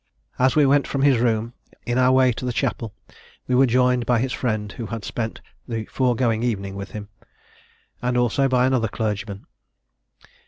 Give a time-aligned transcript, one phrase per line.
[0.39, 1.53] "As we went from his room,
[1.85, 2.91] in our way to the chapel,
[3.47, 7.09] we were joined by his friend, who had spent the foregoing evening with him,
[8.01, 9.45] and also by another clergyman.